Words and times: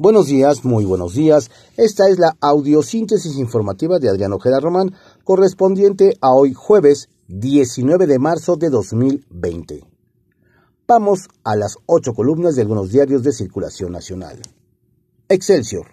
Buenos 0.00 0.28
días, 0.28 0.64
muy 0.64 0.84
buenos 0.84 1.14
días. 1.14 1.50
Esta 1.76 2.08
es 2.08 2.20
la 2.20 2.36
audiosíntesis 2.40 3.36
informativa 3.36 3.98
de 3.98 4.08
Adriano 4.08 4.36
Ojeda 4.36 4.60
Román, 4.60 4.94
correspondiente 5.24 6.16
a 6.20 6.32
hoy 6.34 6.54
jueves 6.54 7.08
19 7.26 8.06
de 8.06 8.20
marzo 8.20 8.54
de 8.54 8.70
2020. 8.70 9.82
Vamos 10.86 11.26
a 11.42 11.56
las 11.56 11.78
ocho 11.86 12.14
columnas 12.14 12.54
de 12.54 12.62
algunos 12.62 12.92
diarios 12.92 13.24
de 13.24 13.32
circulación 13.32 13.90
nacional. 13.90 14.40
Excelsior. 15.28 15.88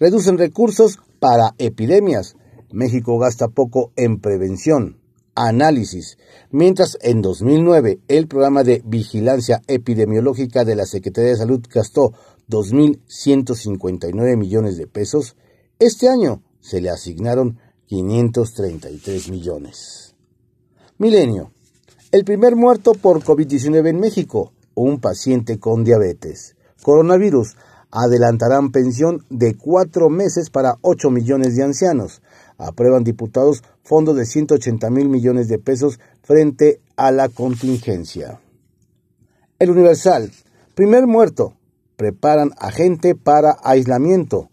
Reducen 0.00 0.38
recursos 0.38 0.98
para 1.20 1.54
epidemias. 1.58 2.34
México 2.72 3.16
gasta 3.16 3.46
poco 3.46 3.92
en 3.94 4.20
prevención. 4.20 4.98
Análisis. 5.36 6.18
Mientras 6.50 6.98
en 7.00 7.22
2009 7.22 8.00
el 8.08 8.26
programa 8.26 8.64
de 8.64 8.82
vigilancia 8.84 9.62
epidemiológica 9.68 10.64
de 10.64 10.74
la 10.74 10.86
Secretaría 10.86 11.30
de 11.30 11.36
Salud 11.36 11.60
gastó 11.72 12.12
2.159 12.48 14.36
millones 14.36 14.76
de 14.76 14.86
pesos, 14.86 15.36
este 15.78 16.08
año 16.08 16.42
se 16.60 16.80
le 16.80 16.90
asignaron 16.90 17.58
533 17.86 19.30
millones. 19.30 20.14
Milenio. 20.98 21.52
El 22.12 22.24
primer 22.24 22.56
muerto 22.56 22.92
por 22.92 23.22
COVID-19 23.22 23.88
en 23.88 24.00
México, 24.00 24.52
un 24.74 25.00
paciente 25.00 25.58
con 25.58 25.84
diabetes. 25.84 26.56
Coronavirus. 26.82 27.56
Adelantarán 27.90 28.72
pensión 28.72 29.24
de 29.30 29.56
cuatro 29.56 30.10
meses 30.10 30.50
para 30.50 30.76
8 30.82 31.10
millones 31.10 31.56
de 31.56 31.64
ancianos. 31.64 32.20
Aprueban 32.58 33.04
diputados 33.04 33.62
fondo 33.82 34.14
de 34.14 34.26
180 34.26 34.90
mil 34.90 35.08
millones 35.08 35.48
de 35.48 35.58
pesos 35.58 35.98
frente 36.22 36.80
a 36.96 37.10
la 37.10 37.28
contingencia. 37.28 38.40
El 39.58 39.70
Universal. 39.70 40.30
Primer 40.74 41.06
muerto. 41.06 41.54
Preparan 41.96 42.50
a 42.58 42.70
gente 42.70 43.14
para 43.14 43.56
aislamiento. 43.62 44.48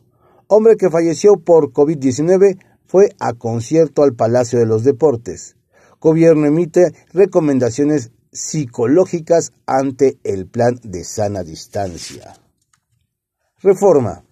Hombre 0.48 0.78
que 0.78 0.90
falleció 0.90 1.36
por 1.38 1.72
COVID-19 1.72 2.58
fue 2.86 3.10
a 3.20 3.34
concierto 3.34 4.04
al 4.04 4.14
Palacio 4.14 4.60
de 4.60 4.66
los 4.66 4.84
Deportes. 4.84 5.56
Gobierno 6.00 6.46
emite 6.46 6.94
recomendaciones 7.12 8.12
psicológicas 8.32 9.54
ante 9.66 10.18
el 10.24 10.48
plan 10.48 10.80
de 10.84 11.04
sana 11.04 11.44
distancia. 11.44 12.34
Reforma. 13.62 14.24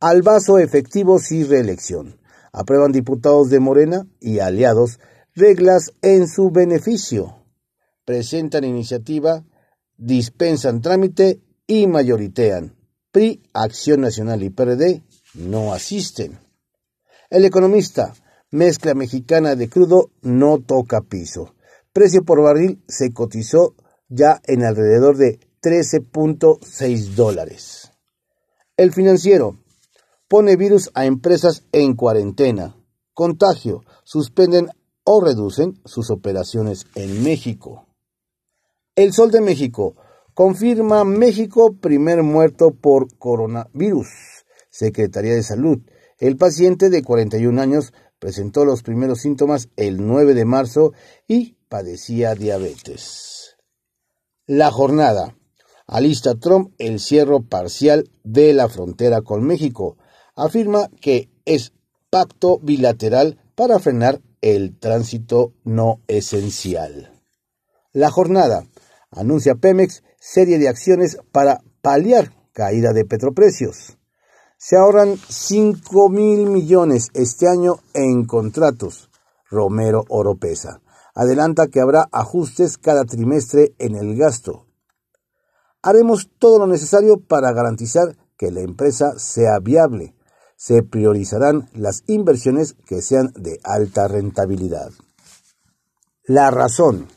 Al 0.00 0.22
vaso 0.22 0.58
efectivo 0.58 1.18
sin 1.18 1.48
reelección 1.48 2.18
aprueban 2.52 2.92
diputados 2.92 3.50
de 3.50 3.60
Morena 3.60 4.06
y 4.20 4.38
aliados 4.38 5.00
reglas 5.34 5.92
en 6.02 6.26
su 6.28 6.50
beneficio. 6.50 7.44
Presentan 8.04 8.64
iniciativa, 8.64 9.44
dispensan 9.96 10.80
trámite 10.80 11.40
y 11.68 11.86
mayoritean. 11.86 12.74
PRI, 13.12 13.40
Acción 13.52 14.00
Nacional 14.00 14.42
y 14.42 14.50
PRD 14.50 15.04
no 15.34 15.72
asisten. 15.72 16.40
El 17.30 17.44
economista, 17.44 18.12
mezcla 18.50 18.94
mexicana 18.94 19.54
de 19.54 19.68
crudo 19.68 20.10
no 20.22 20.58
toca 20.58 21.02
piso. 21.02 21.54
Precio 21.92 22.24
por 22.24 22.42
barril 22.42 22.82
se 22.88 23.12
cotizó 23.12 23.76
ya 24.08 24.40
en 24.44 24.64
alrededor 24.64 25.16
de 25.16 25.38
13.6 25.62 27.14
dólares. 27.14 27.92
El 28.76 28.92
financiero, 28.92 29.58
pone 30.28 30.56
virus 30.56 30.90
a 30.94 31.04
empresas 31.04 31.64
en 31.72 31.94
cuarentena. 31.94 32.76
Contagio. 33.12 33.82
Suspenden 34.04 34.68
o 35.04 35.20
reducen 35.20 35.80
sus 35.84 36.10
operaciones 36.10 36.86
en 36.94 37.22
México. 37.22 37.86
El 38.94 39.12
Sol 39.12 39.30
de 39.30 39.40
México. 39.40 39.96
Confirma 40.38 41.02
México 41.02 41.74
primer 41.80 42.22
muerto 42.22 42.70
por 42.70 43.18
coronavirus. 43.18 44.06
Secretaría 44.70 45.34
de 45.34 45.42
Salud. 45.42 45.80
El 46.16 46.36
paciente 46.36 46.90
de 46.90 47.02
41 47.02 47.60
años 47.60 47.92
presentó 48.20 48.64
los 48.64 48.84
primeros 48.84 49.22
síntomas 49.22 49.68
el 49.74 50.06
9 50.06 50.34
de 50.34 50.44
marzo 50.44 50.92
y 51.26 51.56
padecía 51.68 52.36
diabetes. 52.36 53.56
La 54.46 54.70
jornada. 54.70 55.36
Alista 55.88 56.36
Trump 56.36 56.72
el 56.78 57.00
cierre 57.00 57.40
parcial 57.42 58.08
de 58.22 58.52
la 58.52 58.68
frontera 58.68 59.22
con 59.22 59.42
México 59.42 59.96
afirma 60.36 60.88
que 61.00 61.30
es 61.46 61.72
pacto 62.10 62.60
bilateral 62.60 63.42
para 63.56 63.80
frenar 63.80 64.20
el 64.40 64.78
tránsito 64.78 65.54
no 65.64 66.00
esencial. 66.06 67.10
La 67.92 68.12
jornada 68.12 68.62
anuncia 69.10 69.54
Pemex 69.54 70.02
serie 70.18 70.58
de 70.58 70.68
acciones 70.68 71.18
para 71.32 71.60
paliar 71.82 72.32
caída 72.52 72.92
de 72.92 73.04
petroprecios. 73.04 73.98
Se 74.56 74.76
ahorran 74.76 75.16
5 75.16 76.08
mil 76.08 76.46
millones 76.46 77.08
este 77.14 77.48
año 77.48 77.76
en 77.94 78.24
contratos. 78.24 79.10
Romero 79.50 80.04
Oropesa 80.08 80.80
adelanta 81.14 81.66
que 81.66 81.80
habrá 81.80 82.08
ajustes 82.12 82.78
cada 82.78 83.04
trimestre 83.04 83.74
en 83.78 83.96
el 83.96 84.16
gasto. 84.16 84.66
Haremos 85.82 86.30
todo 86.38 86.60
lo 86.60 86.68
necesario 86.68 87.18
para 87.18 87.52
garantizar 87.52 88.16
que 88.36 88.52
la 88.52 88.60
empresa 88.60 89.18
sea 89.18 89.58
viable 89.58 90.14
se 90.58 90.82
priorizarán 90.82 91.68
las 91.72 92.02
inversiones 92.06 92.74
que 92.84 93.02
sean 93.02 93.32
de 93.34 93.60
alta 93.64 94.06
rentabilidad. 94.06 94.90
La 96.24 96.50
razón. 96.50 97.08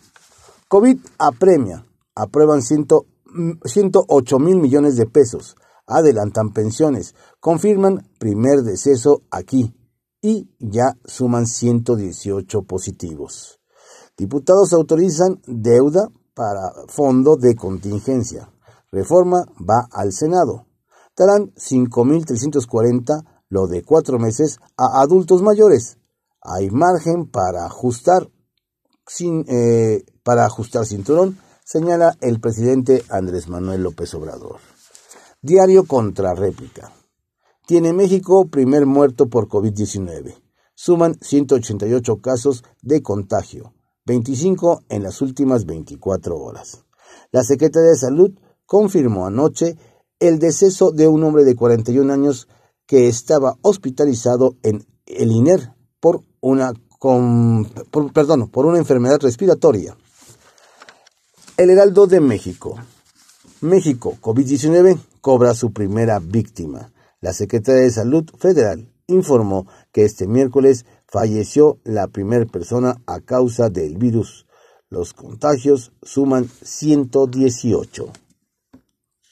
COVID 0.72 1.00
apremia. 1.20 1.86
Aprueban 2.16 2.62
108 2.62 4.40
mil 4.40 4.56
millones 4.56 4.96
de 4.96 5.06
pesos. 5.06 5.58
Adelantan 5.86 6.54
pensiones. 6.54 7.14
Confirman 7.42 8.08
primer 8.18 8.62
deceso 8.62 9.24
aquí. 9.32 9.76
Y 10.22 10.50
ya 10.60 10.98
suman 11.04 11.46
118 11.46 12.62
positivos. 12.62 13.60
Diputados 14.16 14.72
autorizan 14.72 15.42
deuda 15.46 16.08
para 16.34 16.72
fondo 16.88 17.36
de 17.36 17.54
contingencia. 17.54 18.50
Reforma 18.94 19.44
va 19.60 19.90
al 19.92 20.14
Senado. 20.14 20.68
Darán 21.18 21.54
5.340 21.56 23.26
lo 23.50 23.68
de 23.68 23.84
cuatro 23.84 24.20
meses 24.20 24.60
a 24.78 25.02
adultos 25.02 25.42
mayores. 25.42 25.98
Hay 26.42 26.70
margen 26.70 27.30
para 27.30 27.66
ajustar, 27.66 28.32
sin, 29.06 29.44
eh, 29.50 30.06
para 30.24 30.46
ajustar 30.46 30.86
cinturón, 30.86 31.38
señala 31.64 32.18
el 32.22 32.40
presidente 32.40 33.04
Andrés 33.10 33.48
Manuel 33.48 33.84
López 33.84 34.14
Obrador. 34.14 34.58
Diario 35.42 35.86
contra 35.86 36.34
réplica. 36.34 36.92
Tiene 37.66 37.94
México 37.94 38.48
primer 38.48 38.86
muerto 38.86 39.28
por 39.28 39.48
COVID-19. 39.48 40.36
Suman 40.76 41.16
188 41.22 42.22
casos 42.22 42.64
de 42.82 43.02
contagio, 43.02 43.74
25 44.06 44.84
en 44.90 45.04
las 45.04 45.22
últimas 45.22 45.66
24 45.66 46.38
horas. 46.38 46.86
La 47.32 47.44
Secretaría 47.44 47.92
de 47.92 47.96
Salud 47.96 48.32
confirmó 48.66 49.26
anoche 49.26 49.78
el 50.20 50.40
deceso 50.40 50.92
de 50.92 51.08
un 51.08 51.24
hombre 51.24 51.44
de 51.44 51.56
41 51.56 52.12
años 52.12 52.48
que 52.86 53.08
estaba 53.08 53.58
hospitalizado 53.62 54.58
en 54.64 54.86
el 55.06 55.32
INER 55.32 55.74
por 56.00 56.24
una, 56.42 56.74
perdón, 58.14 58.50
por 58.50 58.66
una 58.66 58.78
enfermedad 58.78 59.20
respiratoria. 59.22 59.98
El 61.62 61.70
Heraldo 61.70 62.08
de 62.08 62.20
México. 62.22 62.80
México, 63.62 64.18
COVID-19, 64.20 64.98
cobra 65.22 65.54
su 65.54 65.72
primera 65.72 66.18
víctima. 66.18 66.92
La 67.20 67.34
Secretaría 67.34 67.84
de 67.84 67.92
Salud 67.92 68.28
Federal 68.40 68.92
informó 69.06 69.68
que 69.92 70.04
este 70.04 70.26
miércoles 70.26 70.88
falleció 71.08 71.78
la 71.84 72.08
primera 72.08 72.48
persona 72.48 73.00
a 73.06 73.20
causa 73.20 73.70
del 73.70 74.00
virus. 74.00 74.48
Los 74.90 75.14
contagios 75.14 75.92
suman 76.02 76.50
118. 76.64 78.12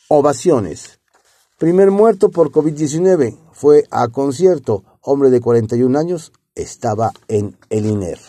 Ovaciones. 0.10 1.00
Primer 1.58 1.90
muerto 1.90 2.30
por 2.30 2.52
COVID-19 2.52 3.40
fue 3.54 3.86
a 3.90 4.08
concierto. 4.10 4.84
Hombre 5.02 5.32
de 5.32 5.42
41 5.42 5.98
años 5.98 6.32
estaba 6.54 7.12
en 7.28 7.58
el 7.72 7.88
INER. 7.88 8.20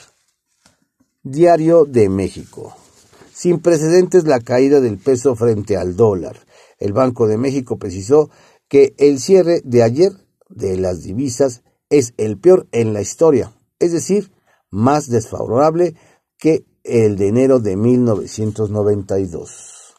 Diario 1.23 1.85
de 1.85 2.09
México. 2.09 2.75
Sin 3.41 3.61
precedentes 3.61 4.25
la 4.25 4.41
caída 4.41 4.83
del 4.83 4.99
peso 4.99 5.35
frente 5.35 5.79
al 5.79 5.97
dólar. 5.97 6.37
El 6.79 6.93
Banco 6.93 7.27
de 7.27 7.39
México 7.39 7.79
precisó 7.79 8.29
que 8.69 8.95
el 8.99 9.19
cierre 9.19 9.63
de 9.65 9.83
ayer 9.83 10.13
de 10.51 10.77
las 10.77 11.05
divisas 11.05 11.63
es 11.89 12.13
el 12.19 12.37
peor 12.37 12.69
en 12.71 12.93
la 12.93 13.01
historia, 13.01 13.51
es 13.79 13.93
decir, 13.93 14.31
más 14.69 15.09
desfavorable 15.09 15.95
que 16.37 16.67
el 16.85 17.17
de 17.17 17.29
enero 17.29 17.61
de 17.61 17.77
1992. 17.77 19.95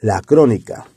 La 0.00 0.20
crónica. 0.20 0.88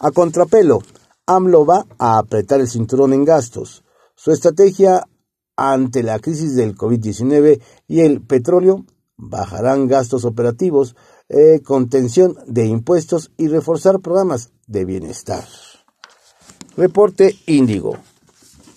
A 0.00 0.10
contrapelo, 0.10 0.80
AMLO 1.26 1.64
va 1.64 1.86
a 1.98 2.18
apretar 2.18 2.60
el 2.60 2.66
cinturón 2.66 3.12
en 3.12 3.24
gastos. 3.24 3.84
Su 4.16 4.32
estrategia 4.32 5.06
ante 5.54 6.02
la 6.02 6.18
crisis 6.18 6.56
del 6.56 6.74
COVID-19 6.74 7.60
y 7.86 8.00
el 8.00 8.22
petróleo 8.22 8.84
bajarán 9.22 9.86
gastos 9.86 10.24
operativos, 10.24 10.96
eh, 11.28 11.60
contención 11.64 12.36
de 12.46 12.66
impuestos 12.66 13.30
y 13.36 13.46
reforzar 13.46 14.00
programas 14.00 14.50
de 14.66 14.84
bienestar. 14.84 15.44
Reporte 16.76 17.36
Índigo. 17.46 17.96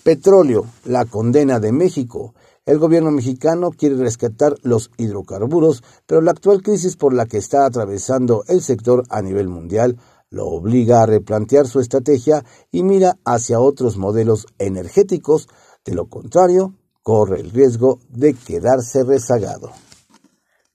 Petróleo, 0.04 0.66
la 0.84 1.04
condena 1.04 1.58
de 1.58 1.72
México. 1.72 2.34
El 2.64 2.78
gobierno 2.78 3.10
mexicano 3.10 3.70
quiere 3.72 3.96
rescatar 3.96 4.54
los 4.62 4.90
hidrocarburos, 4.96 5.82
pero 6.06 6.20
la 6.20 6.30
actual 6.30 6.62
crisis 6.62 6.96
por 6.96 7.12
la 7.12 7.26
que 7.26 7.38
está 7.38 7.66
atravesando 7.66 8.44
el 8.46 8.62
sector 8.62 9.04
a 9.08 9.22
nivel 9.22 9.48
mundial 9.48 9.98
lo 10.30 10.46
obliga 10.46 11.02
a 11.02 11.06
replantear 11.06 11.66
su 11.66 11.80
estrategia 11.80 12.44
y 12.70 12.82
mira 12.82 13.18
hacia 13.24 13.60
otros 13.60 13.96
modelos 13.96 14.46
energéticos, 14.58 15.48
de 15.84 15.94
lo 15.94 16.06
contrario, 16.06 16.74
corre 17.02 17.40
el 17.40 17.50
riesgo 17.50 18.00
de 18.08 18.34
quedarse 18.34 19.04
rezagado. 19.04 19.70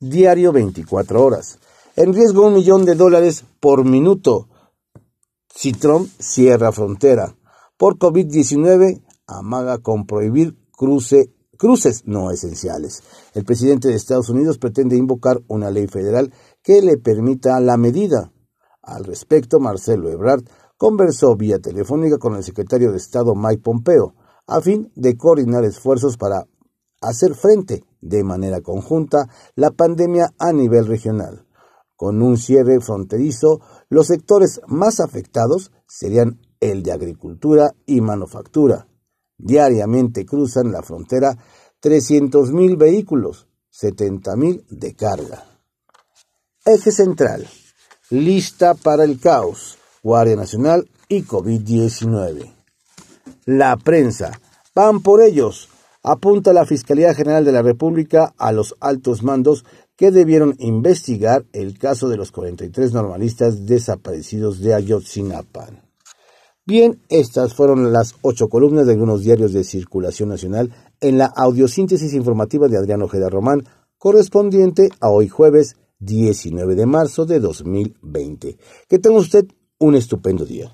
Diario 0.01 0.51
24 0.51 1.23
horas. 1.23 1.59
En 1.95 2.11
riesgo 2.11 2.47
un 2.47 2.55
millón 2.55 2.85
de 2.85 2.95
dólares 2.95 3.45
por 3.59 3.85
minuto. 3.85 4.47
Si 5.53 5.73
Trump 5.73 6.09
cierra 6.17 6.71
frontera. 6.71 7.35
Por 7.77 7.99
COVID-19, 7.99 9.03
amaga 9.27 9.77
con 9.77 10.07
prohibir 10.07 10.57
cruce 10.71 11.31
cruces 11.55 12.07
no 12.07 12.31
esenciales. 12.31 13.03
El 13.35 13.45
presidente 13.45 13.89
de 13.89 13.93
Estados 13.93 14.29
Unidos 14.29 14.57
pretende 14.57 14.97
invocar 14.97 15.39
una 15.47 15.69
ley 15.69 15.85
federal 15.85 16.33
que 16.63 16.81
le 16.81 16.97
permita 16.97 17.59
la 17.59 17.77
medida. 17.77 18.33
Al 18.81 19.03
respecto, 19.03 19.59
Marcelo 19.59 20.09
Ebrard 20.09 20.43
conversó 20.77 21.35
vía 21.35 21.59
telefónica 21.59 22.17
con 22.17 22.33
el 22.35 22.43
secretario 22.43 22.89
de 22.89 22.97
Estado 22.97 23.35
Mike 23.35 23.61
Pompeo, 23.61 24.15
a 24.47 24.61
fin 24.61 24.91
de 24.95 25.15
coordinar 25.15 25.63
esfuerzos 25.63 26.17
para 26.17 26.47
hacer 27.01 27.35
frente 27.35 27.83
de 28.01 28.23
manera 28.23 28.61
conjunta 28.61 29.29
la 29.55 29.71
pandemia 29.71 30.33
a 30.37 30.51
nivel 30.51 30.87
regional. 30.87 31.45
Con 31.95 32.21
un 32.21 32.37
cierre 32.37 32.81
fronterizo, 32.81 33.61
los 33.89 34.07
sectores 34.07 34.59
más 34.67 34.99
afectados 34.99 35.71
serían 35.87 36.39
el 36.59 36.83
de 36.83 36.91
agricultura 36.91 37.71
y 37.85 38.01
manufactura, 38.01 38.87
Diariamente 39.43 40.23
cruzan 40.23 40.71
la 40.71 40.83
frontera 40.83 41.35
300.000 41.81 42.77
vehículos, 42.77 43.47
70.000 43.73 44.67
de 44.69 44.93
carga. 44.93 45.43
Eje 46.63 46.91
central. 46.91 47.47
Lista 48.11 48.75
para 48.75 49.03
el 49.03 49.19
caos. 49.19 49.79
Guardia 50.03 50.35
Nacional 50.35 50.87
y 51.07 51.23
COVID-19. 51.23 52.53
La 53.45 53.77
prensa. 53.77 54.39
Van 54.75 55.01
por 55.01 55.23
ellos. 55.23 55.69
Apunta 56.03 56.51
la 56.51 56.65
Fiscalía 56.65 57.13
General 57.13 57.45
de 57.45 57.51
la 57.51 57.61
República 57.61 58.33
a 58.37 58.51
los 58.51 58.75
altos 58.79 59.21
mandos 59.21 59.65
que 59.95 60.09
debieron 60.09 60.55
investigar 60.57 61.45
el 61.53 61.77
caso 61.77 62.09
de 62.09 62.17
los 62.17 62.31
43 62.31 62.91
normalistas 62.91 63.67
desaparecidos 63.67 64.59
de 64.61 64.73
Ayotzinapa. 64.73 65.69
Bien, 66.65 66.99
estas 67.09 67.53
fueron 67.53 67.93
las 67.93 68.15
ocho 68.23 68.49
columnas 68.49 68.87
de 68.87 68.93
algunos 68.93 69.21
diarios 69.21 69.53
de 69.53 69.63
circulación 69.63 70.29
nacional 70.29 70.73
en 71.01 71.19
la 71.19 71.25
audiosíntesis 71.25 72.13
informativa 72.13 72.67
de 72.67 72.77
Adrián 72.77 73.03
Ojeda 73.03 73.29
Román, 73.29 73.63
correspondiente 73.99 74.89
a 74.99 75.09
hoy 75.09 75.27
jueves 75.27 75.75
19 75.99 76.73
de 76.73 76.85
marzo 76.87 77.25
de 77.27 77.39
2020. 77.39 78.57
Que 78.87 78.97
tenga 78.97 79.19
usted 79.19 79.45
un 79.77 79.95
estupendo 79.95 80.45
día. 80.45 80.71